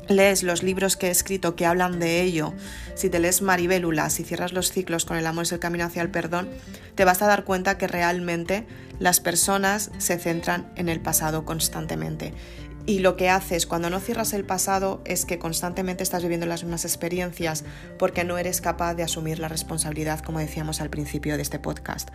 [0.09, 2.55] lees los libros que he escrito que hablan de ello,
[2.95, 6.03] si te lees Maribélula, si cierras los ciclos con el amor es el camino hacia
[6.03, 6.49] el perdón,
[6.95, 8.67] te vas a dar cuenta que realmente
[8.99, 12.35] las personas se centran en el pasado constantemente
[12.87, 16.65] y lo que haces cuando no cierras el pasado es que constantemente estás viviendo las
[16.65, 17.65] mismas experiencias
[17.99, 22.11] porque no eres capaz de asumir la responsabilidad, como decíamos al principio de este podcast.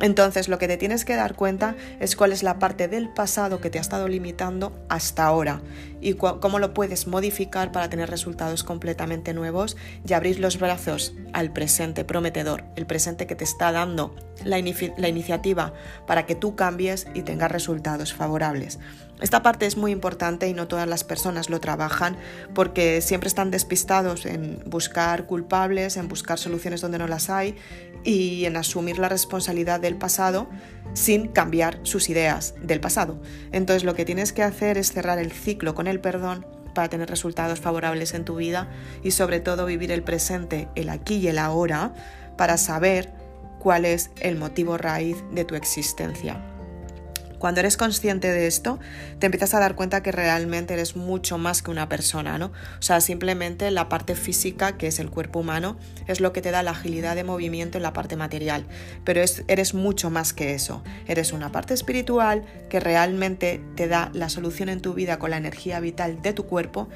[0.00, 3.60] Entonces, lo que te tienes que dar cuenta es cuál es la parte del pasado
[3.60, 5.60] que te ha estado limitando hasta ahora
[6.00, 11.52] y cómo lo puedes modificar para tener resultados completamente nuevos y abrir los brazos al
[11.52, 14.62] presente prometedor, el presente que te está dando la,
[14.96, 15.72] la iniciativa
[16.06, 18.78] para que tú cambies y tengas resultados favorables.
[19.22, 22.16] Esta parte es muy importante y no todas las personas lo trabajan
[22.54, 27.54] porque siempre están despistados en buscar culpables, en buscar soluciones donde no las hay
[28.02, 30.48] y en asumir la responsabilidad del pasado
[30.94, 33.16] sin cambiar sus ideas del pasado.
[33.52, 37.08] Entonces lo que tienes que hacer es cerrar el ciclo con el perdón para tener
[37.08, 38.68] resultados favorables en tu vida
[39.04, 41.94] y sobre todo vivir el presente, el aquí y el ahora
[42.36, 43.12] para saber
[43.60, 46.51] cuál es el motivo raíz de tu existencia.
[47.42, 48.78] Cuando eres consciente de esto,
[49.18, 52.52] te empiezas a dar cuenta que realmente eres mucho más que una persona, ¿no?
[52.78, 55.76] O sea, simplemente la parte física, que es el cuerpo humano,
[56.06, 58.64] es lo que te da la agilidad de movimiento en la parte material,
[59.02, 60.84] pero eres mucho más que eso.
[61.08, 65.36] Eres una parte espiritual que realmente te da la solución en tu vida con la
[65.36, 66.88] energía vital de tu cuerpo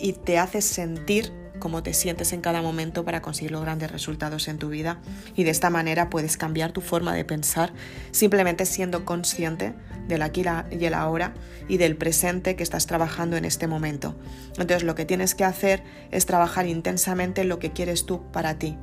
[0.00, 4.48] y te hace sentir cómo te sientes en cada momento para conseguir los grandes resultados
[4.48, 4.98] en tu vida.
[5.36, 7.72] Y de esta manera puedes cambiar tu forma de pensar
[8.10, 9.72] simplemente siendo consciente
[10.08, 11.34] del aquí y el ahora
[11.68, 14.16] y del presente que estás trabajando en este momento.
[14.58, 18.58] Entonces lo que tienes que hacer es trabajar intensamente en lo que quieres tú para
[18.58, 18.76] ti,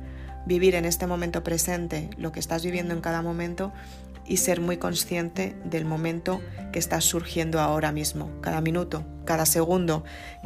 [0.46, 3.74] vivir en este momento presente lo que estás viviendo en cada momento
[4.24, 6.40] y ser muy consciente del momento
[6.72, 10.02] que estás surgiendo ahora mismo, cada minuto, cada segundo,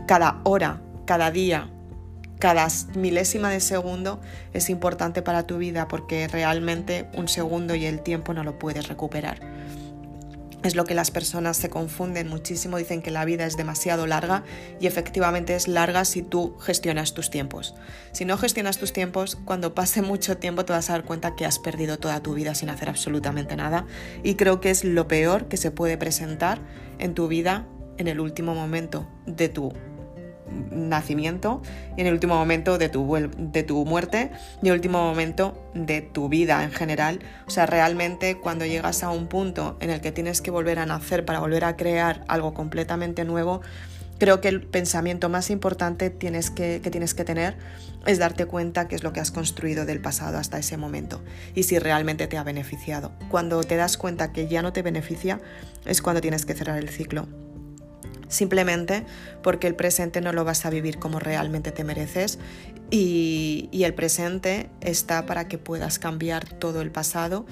[0.08, 1.70] cada hora, cada día,
[2.38, 4.20] cada milésima de segundo
[4.52, 8.88] es importante para tu vida porque realmente un segundo y el tiempo no lo puedes
[8.88, 9.40] recuperar.
[10.64, 14.44] Es lo que las personas se confunden muchísimo, dicen que la vida es demasiado larga
[14.80, 17.74] y efectivamente es larga si tú gestionas tus tiempos.
[18.12, 21.44] Si no gestionas tus tiempos, cuando pase mucho tiempo te vas a dar cuenta que
[21.44, 23.84] has perdido toda tu vida sin hacer absolutamente nada
[24.22, 26.60] y creo que es lo peor que se puede presentar
[26.98, 27.66] en tu vida
[27.98, 29.74] en el último momento de tu
[30.70, 31.62] nacimiento
[31.96, 34.30] y en el último momento de tu, de tu muerte
[34.62, 37.20] y el último momento de tu vida en general.
[37.46, 40.86] O sea, realmente cuando llegas a un punto en el que tienes que volver a
[40.86, 43.60] nacer para volver a crear algo completamente nuevo,
[44.18, 47.56] creo que el pensamiento más importante tienes que, que, tienes que tener
[48.06, 51.22] es darte cuenta qué es lo que has construido del pasado hasta ese momento
[51.54, 53.12] y si realmente te ha beneficiado.
[53.30, 55.40] Cuando te das cuenta que ya no te beneficia
[55.84, 57.26] es cuando tienes que cerrar el ciclo
[58.28, 59.04] simplemente
[59.42, 62.38] porque el presente no lo vas a vivir como realmente te mereces
[62.90, 67.44] y, el presente está para que puedas cambiar todo el pasado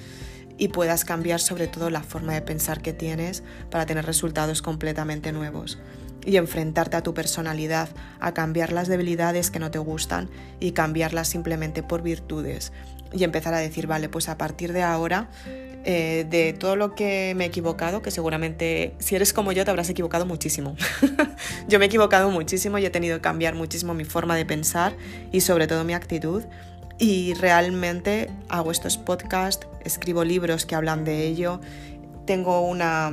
[0.57, 5.31] y puedas cambiar sobre todo la forma de pensar que tienes para tener resultados completamente
[5.31, 5.79] nuevos
[6.25, 11.27] y enfrentarte a tu personalidad, a cambiar las debilidades que no te gustan y cambiarlas
[11.27, 12.71] simplemente por virtudes
[13.11, 15.29] y empezar a decir, vale, pues a partir de ahora
[15.85, 19.71] eh, de todo lo que me he equivocado, que seguramente si eres como yo te
[19.71, 20.75] habrás equivocado muchísimo.
[21.67, 24.95] yo me he equivocado muchísimo y he tenido que cambiar muchísimo mi forma de pensar
[25.31, 26.43] y sobre todo mi actitud.
[26.99, 31.59] Y realmente hago estos podcasts, escribo libros que hablan de ello,
[32.25, 33.11] tengo una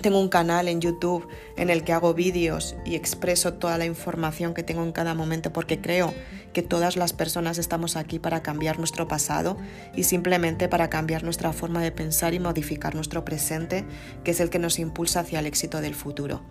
[0.00, 4.52] tengo un canal en YouTube en el que hago vídeos y expreso toda la información
[4.52, 6.12] que tengo en cada momento porque creo
[6.52, 9.56] que todas las personas estamos aquí para cambiar nuestro pasado
[9.94, 13.84] y simplemente para cambiar nuestra forma de pensar y modificar nuestro presente,
[14.24, 16.42] que es el que nos impulsa hacia el éxito del futuro.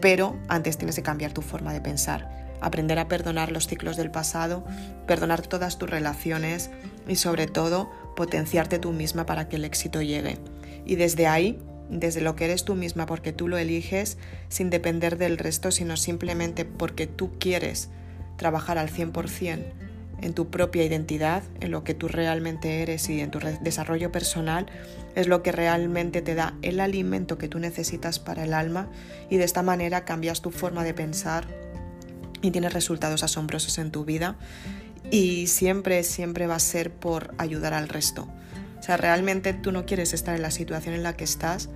[0.00, 4.10] Pero antes tienes que cambiar tu forma de pensar, aprender a perdonar los ciclos del
[4.10, 4.64] pasado,
[5.06, 6.70] perdonar todas tus relaciones
[7.08, 10.38] y sobre todo potenciarte tú misma para que el éxito llegue.
[10.86, 11.58] Y desde ahí
[11.90, 14.16] desde lo que eres tú misma porque tú lo eliges
[14.48, 17.90] sin depender del resto, sino simplemente porque tú quieres
[18.36, 19.64] trabajar al 100%
[20.22, 24.66] en tu propia identidad, en lo que tú realmente eres y en tu desarrollo personal,
[25.14, 28.88] es lo que realmente te da el alimento que tú necesitas para el alma
[29.28, 31.46] y de esta manera cambias tu forma de pensar
[32.42, 34.36] y tienes resultados asombrosos en tu vida
[35.10, 38.28] y siempre, siempre va a ser por ayudar al resto.
[38.78, 41.68] O sea, realmente tú no quieres estar en la situación en la que estás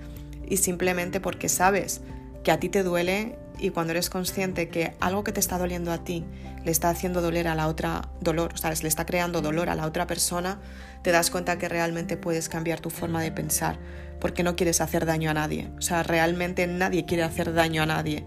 [0.47, 2.01] y simplemente porque sabes
[2.43, 5.91] que a ti te duele y cuando eres consciente que algo que te está doliendo
[5.91, 6.25] a ti
[6.63, 9.75] le está haciendo doler a la otra dolor, o sea, le está creando dolor a
[9.75, 10.59] la otra persona,
[11.03, 13.77] te das cuenta que realmente puedes cambiar tu forma de pensar
[14.19, 15.69] porque no quieres hacer daño a nadie.
[15.77, 18.25] O sea, realmente nadie quiere hacer daño a nadie.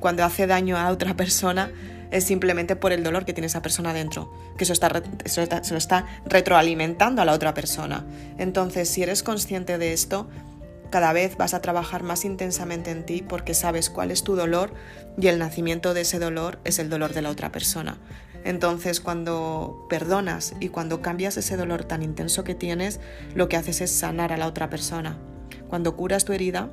[0.00, 1.70] Cuando hace daño a otra persona
[2.10, 5.72] es simplemente por el dolor que tiene esa persona dentro, que eso está, eso se
[5.72, 8.04] lo está retroalimentando a la otra persona.
[8.38, 10.28] Entonces, si eres consciente de esto,
[10.90, 14.72] cada vez vas a trabajar más intensamente en ti porque sabes cuál es tu dolor
[15.18, 17.98] y el nacimiento de ese dolor es el dolor de la otra persona.
[18.44, 23.00] Entonces, cuando perdonas y cuando cambias ese dolor tan intenso que tienes,
[23.34, 25.18] lo que haces es sanar a la otra persona.
[25.68, 26.70] Cuando curas tu herida,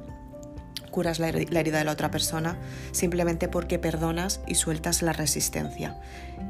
[0.93, 2.56] curas la herida de la otra persona
[2.93, 5.99] simplemente porque perdonas y sueltas la resistencia.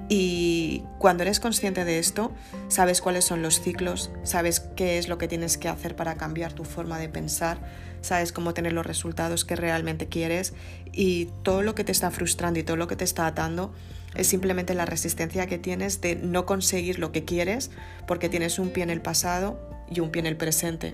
[0.10, 2.32] Y cuando eres consciente de esto,
[2.67, 6.53] sabes cuáles son los ciclos, sabes qué es lo que tienes que hacer para cambiar
[6.53, 7.58] tu forma de pensar,
[8.01, 10.53] sabes cómo tener los resultados que realmente quieres
[10.91, 13.73] y todo lo que te está frustrando y todo lo que te está atando
[14.13, 17.71] es simplemente la resistencia que tienes de no conseguir lo que quieres
[18.06, 19.58] porque tienes un pie en el pasado
[19.89, 20.93] y un pie en el presente.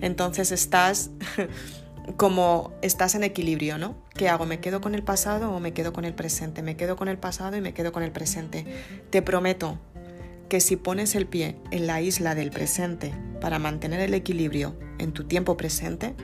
[0.00, 1.10] Entonces estás
[2.16, 3.94] como estás en equilibrio, ¿no?
[4.14, 4.46] ¿Qué hago?
[4.46, 6.62] ¿Me quedo con el pasado o me quedo con el presente?
[6.62, 8.66] Me quedo con el pasado y me quedo con el presente.
[9.10, 9.78] Te prometo
[10.48, 15.12] que si pones el pie en la isla del presente para mantener el equilibrio en
[15.12, 16.14] tu tiempo presente,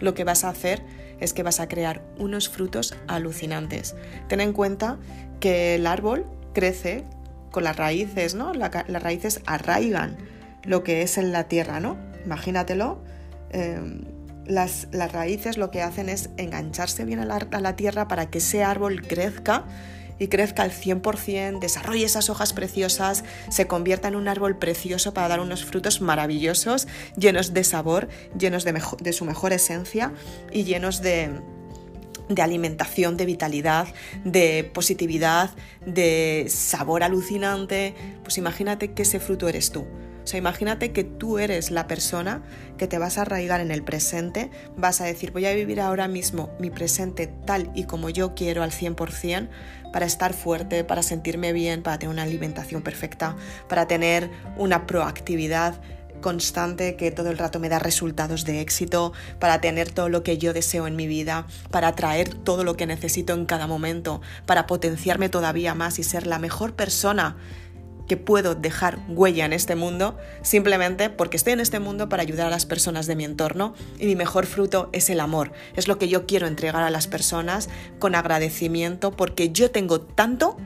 [0.00, 0.82] lo que vas a hacer
[1.20, 3.94] es que vas a crear unos frutos alucinantes.
[4.28, 4.98] Ten en cuenta
[5.38, 7.04] que el árbol crece
[7.50, 8.52] con las raíces, ¿no?
[8.52, 10.16] las raíces arraigan
[10.64, 11.96] lo que es en la tierra, ¿no?
[12.24, 13.02] Imagínatelo.
[13.50, 14.04] Em,
[14.50, 19.02] las, raíces lo que hacen es engancharse bien a la, tierra para que ese árbol
[19.02, 19.64] crezca
[20.18, 25.28] y crezca al 100%, desarrolle esas hojas preciosas, se convierta en un árbol precioso para
[25.28, 28.08] dar unos frutos maravillosos, llenos de sabor,
[28.38, 30.12] llenos de, su mejor esencia
[30.52, 31.40] y llenos de,
[32.28, 33.88] de alimentación, de vitalidad,
[34.24, 35.52] de positividad,
[35.86, 37.94] de sabor alucinante.
[38.22, 39.86] Pues imagínate que ese fruto eres tú.
[40.30, 42.44] Sea, imagínate que tú eres la persona
[42.78, 46.06] que te vas a arraigar en el presente, vas a decir, voy a vivir ahora
[46.06, 49.48] mismo mi presente tal y como yo quiero al 100%
[49.92, 53.34] para estar fuerte, para sentirme bien, para tener una alimentación perfecta,
[53.68, 55.80] para tener una proactividad
[56.20, 60.38] constante que todo el rato me da resultados de éxito, para tener todo lo que
[60.38, 64.68] yo deseo en mi vida, para atraer todo lo que necesito en cada momento, para
[64.68, 67.36] potenciarme todavía más y ser la mejor persona
[68.10, 72.48] que puedo dejar huella en este mundo simplemente porque estoy en este mundo para ayudar
[72.48, 75.52] a las personas de mi entorno y mi mejor fruto es el amor.
[75.76, 77.68] Es lo que yo quiero entregar a las personas
[78.00, 80.56] con agradecimiento porque yo tengo tanto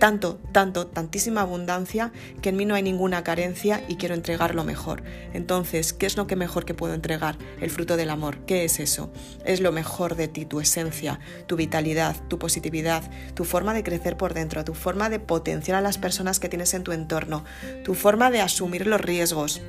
[0.00, 4.64] tanto, tanto, tantísima abundancia que en mí no hay ninguna carencia y quiero entregar lo
[4.64, 5.04] mejor.
[5.34, 7.36] Entonces, ¿qué es lo que mejor que puedo entregar?
[7.60, 8.38] El fruto del amor.
[8.46, 9.12] ¿Qué es eso?
[9.44, 14.16] Es lo mejor de ti, tu esencia, tu vitalidad, tu positividad, tu forma de crecer
[14.16, 17.44] por dentro, tu forma de potenciar a las personas que tienes en tu entorno,
[17.84, 19.60] tu forma de asumir los riesgos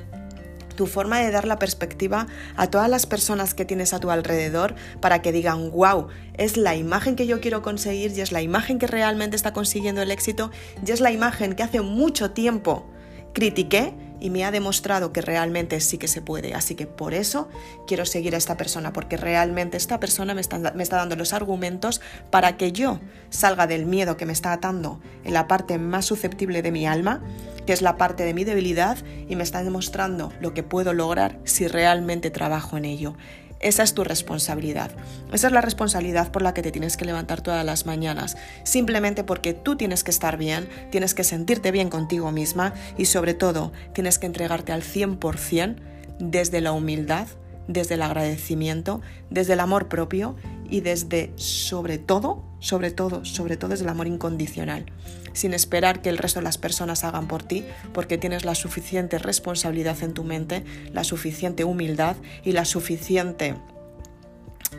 [0.74, 4.74] tu forma de dar la perspectiva a todas las personas que tienes a tu alrededor
[5.00, 8.78] para que digan, wow, es la imagen que yo quiero conseguir y es la imagen
[8.78, 10.50] que realmente está consiguiendo el éxito
[10.84, 12.86] y es la imagen que hace mucho tiempo
[13.32, 16.54] critiqué y me ha demostrado que realmente sí que se puede.
[16.54, 17.48] Así que por eso
[17.88, 21.32] quiero seguir a esta persona, porque realmente esta persona me está, me está dando los
[21.32, 22.00] argumentos
[22.30, 23.00] para que yo
[23.30, 27.20] salga del miedo que me está atando en la parte más susceptible de mi alma,
[27.66, 28.96] que es la parte de mi debilidad,
[29.28, 33.16] y me está demostrando lo que puedo lograr si realmente trabajo en ello.
[33.62, 34.90] Esa es tu responsabilidad.
[35.32, 38.36] Esa es la responsabilidad por la que te tienes que levantar todas las mañanas.
[38.64, 43.34] Simplemente porque tú tienes que estar bien, tienes que sentirte bien contigo misma y sobre
[43.34, 45.76] todo tienes que entregarte al 100%
[46.18, 47.26] desde la humildad,
[47.72, 49.00] desde el agradecimiento,
[49.30, 50.36] desde el amor propio
[50.68, 54.86] y desde, sobre todo, sobre todo, sobre todo desde el amor incondicional,
[55.32, 59.18] sin esperar que el resto de las personas hagan por ti, porque tienes la suficiente
[59.18, 63.56] responsabilidad en tu mente, la suficiente humildad y la suficiente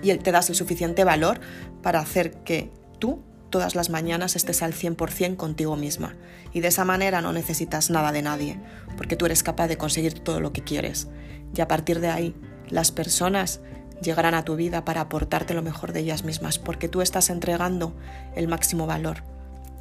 [0.02, 1.40] y te das el suficiente valor
[1.82, 6.16] para hacer que tú todas las mañanas estés al 100% contigo misma.
[6.54, 8.60] Y de esa manera no necesitas nada de nadie,
[8.98, 11.08] porque tú eres capaz de conseguir todo lo que quieres.
[11.56, 12.36] Y a partir de ahí,
[12.70, 13.60] las personas
[14.02, 17.96] llegarán a tu vida para aportarte lo mejor de ellas mismas, porque tú estás entregando
[18.36, 19.24] el máximo valor,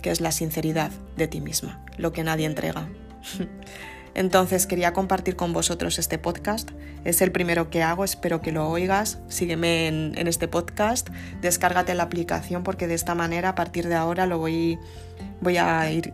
[0.00, 2.88] que es la sinceridad de ti misma, lo que nadie entrega.
[4.14, 6.70] Entonces quería compartir con vosotros este podcast.
[7.04, 9.18] Es el primero que hago, espero que lo oigas.
[9.28, 11.08] Sígueme en, este podcast,
[11.40, 14.78] descárgate la aplicación porque de esta manera a partir de ahora lo voy,
[15.40, 16.12] voy a ir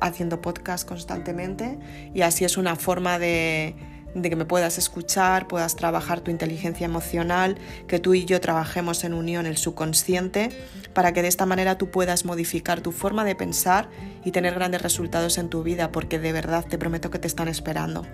[0.00, 1.78] haciendo podcast constantemente
[2.14, 3.74] y así es una forma de,
[4.14, 7.56] de que me puedas escuchar, puedas trabajar tu inteligencia emocional,
[7.86, 10.50] que tú y yo trabajemos en unión el subconsciente,
[10.92, 13.88] para que de esta manera tú puedas modificar tu forma de pensar
[14.24, 17.48] y tener grandes resultados en tu vida, porque de verdad te prometo que te están
[17.48, 18.06] esperando.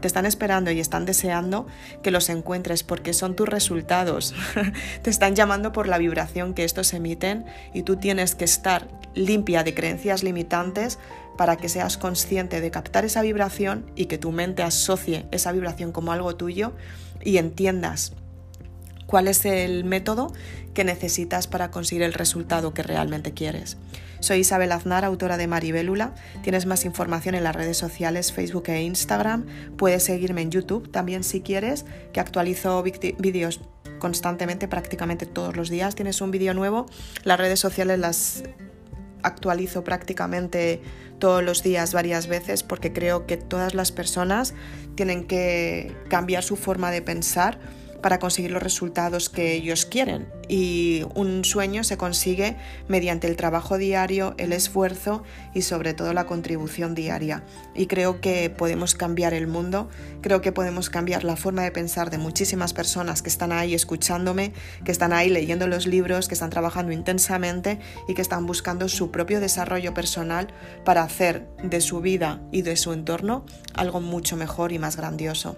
[0.00, 1.68] Te están esperando y están deseando
[2.02, 4.34] que los encuentres porque son tus resultados.
[5.02, 9.62] te están llamando por la vibración que estos emiten y tú tienes que estar limpia
[9.62, 10.98] de creencias limitantes
[11.36, 15.92] para que seas consciente de captar esa vibración y que tu mente asocie esa vibración
[15.92, 16.72] como algo tuyo
[17.22, 18.12] y entiendas
[19.06, 20.32] cuál es el método
[20.74, 23.76] que necesitas para conseguir el resultado que realmente quieres.
[24.20, 26.14] Soy Isabel Aznar, autora de Maribélula.
[26.42, 29.46] Tienes más información en las redes sociales, Facebook e Instagram.
[29.76, 33.60] Puedes seguirme en YouTube también si quieres, que actualizo vídeos
[33.98, 35.94] constantemente, prácticamente todos los días.
[35.94, 36.86] Tienes un vídeo nuevo.
[37.24, 38.44] Las redes sociales las
[39.22, 40.80] actualizo prácticamente
[41.18, 44.54] todos los días varias veces porque creo que todas las personas
[44.94, 47.58] tienen que cambiar su forma de pensar
[48.02, 50.28] para conseguir los resultados que ellos quieren.
[50.48, 52.56] Y un sueño se consigue
[52.88, 55.22] mediante el trabajo diario, el esfuerzo
[55.54, 57.44] y sobre todo la contribución diaria.
[57.74, 59.88] Y creo que podemos cambiar el mundo,
[60.20, 64.52] creo que podemos cambiar la forma de pensar de muchísimas personas que están ahí escuchándome,
[64.84, 67.78] que están ahí leyendo los libros, que están trabajando intensamente
[68.08, 70.48] y que están buscando su propio desarrollo personal
[70.84, 75.56] para hacer de su vida y de su entorno algo mucho mejor y más grandioso.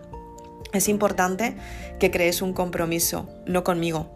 [0.75, 1.55] Es importante
[2.01, 4.11] que crees un compromiso, no conmigo,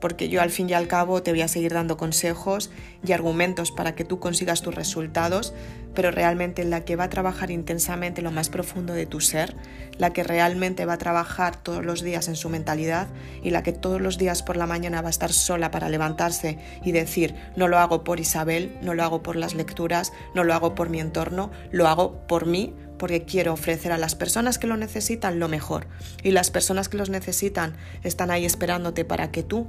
[0.00, 2.70] porque yo al fin y al cabo te voy a seguir dando consejos
[3.04, 5.54] y argumentos para que tú consigas tus resultados,
[5.92, 9.56] pero realmente la que va a trabajar intensamente lo más profundo de tu ser,
[9.98, 13.08] la que realmente va a trabajar todos los días en su mentalidad
[13.42, 16.58] y la que todos los días por la mañana va a estar sola para levantarse
[16.84, 20.54] y decir, no lo hago por Isabel, no lo hago por las lecturas, no lo
[20.54, 24.66] hago por mi entorno, lo hago por mí, porque quiero ofrecer a las personas que
[24.66, 25.86] lo necesitan lo mejor.
[26.22, 29.66] Y las personas que los necesitan están ahí esperándote para que tú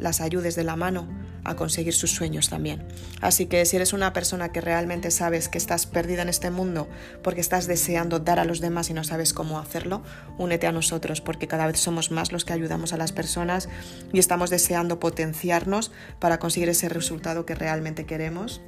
[0.00, 1.06] las ayudes de la mano
[1.44, 2.86] a conseguir sus sueños también.
[3.20, 6.88] Así que si eres una persona que realmente sabes que estás perdida en este mundo
[7.22, 10.02] porque estás deseando dar a los demás y no sabes cómo hacerlo,
[10.38, 13.68] únete a nosotros porque cada vez somos más los que ayudamos a las personas
[14.12, 18.60] y estamos deseando potenciarnos para conseguir ese resultado que realmente queremos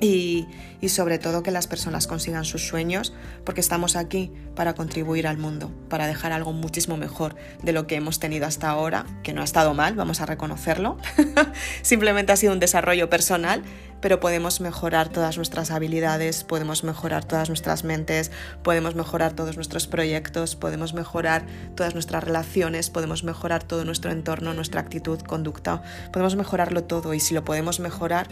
[0.00, 0.46] y,
[0.88, 3.12] sobre todo que las personas consigan sus sueños
[3.44, 7.96] porque estamos aquí para contribuir al mundo, para dejar algo muchísimo mejor de lo que
[7.96, 10.96] hemos tenido hasta ahora, que no ha estado mal, vamos a reconocerlo,
[11.82, 13.62] simplemente ha sido un desarrollo personal
[14.00, 18.30] pero podemos mejorar todas nuestras habilidades, podemos mejorar todas nuestras mentes,
[18.62, 24.54] podemos mejorar todos nuestros proyectos, podemos mejorar todas nuestras relaciones, podemos mejorar todo nuestro entorno,
[24.54, 28.28] nuestra actitud, conducta, podemos mejorarlo todo y si lo podemos mejorar,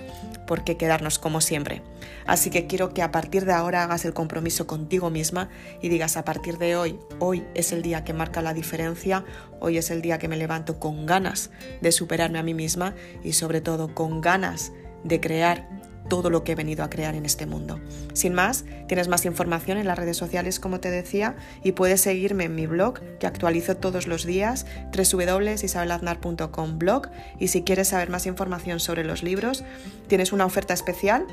[0.47, 1.83] ¿por qué quedarnos como siempre?
[2.27, 5.49] Así que quiero que a partir de ahora hagas el compromiso contigo misma
[5.81, 9.25] y digas a partir de hoy, hoy es el día que marca la diferencia,
[9.61, 13.33] hoy es el día que me levanto con ganas de superarme a mí misma y
[13.33, 14.73] sobre todo con ganas
[15.05, 15.69] de crear
[16.09, 17.81] todo lo que he venido a crear en este mundo.
[18.13, 22.45] Sin más, tienes más información en las redes sociales, como te decía, y puedes seguirme
[22.45, 28.27] en mi blog, que actualizo todos los días, www.isabelaznar.com blog, y si quieres saber más
[28.27, 29.65] información sobre los libros,
[30.09, 31.27] tienes una oferta especial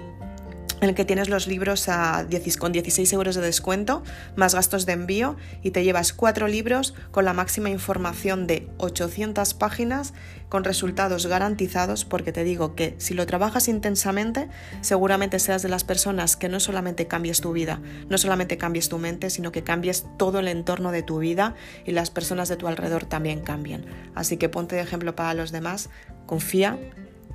[0.84, 2.28] en el que tienes los libros a
[2.60, 4.04] con 16 euros de descuento,
[4.36, 9.54] más gastos de envío, y te llevas cuatro libros con la máxima información de 800
[9.54, 10.14] páginas
[10.50, 14.50] con resultados garantizados, porque te digo que si lo trabajas intensamente,
[14.82, 17.80] seguramente seas de las personas que no solamente cambies tu vida,
[18.10, 21.56] no solamente cambies tu mente, sino que cambies todo el entorno de tu vida
[21.86, 23.86] y las personas de tu alrededor también cambien.
[24.16, 25.90] Así que ponte de ejemplo para los demás,
[26.26, 26.78] confía,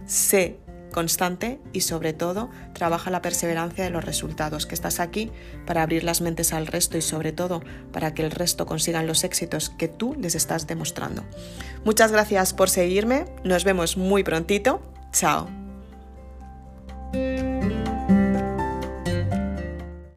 [0.06, 0.58] sé
[0.92, 5.30] constante y sobre todo trabaja la perseverancia de los resultados, que estás aquí
[5.66, 7.62] para abrir las mentes al resto y sobre todo
[7.92, 11.24] para que el resto consigan los éxitos que tú les estás demostrando.
[11.84, 14.80] Muchas gracias por seguirme, nos vemos muy prontito,
[15.12, 15.48] chao.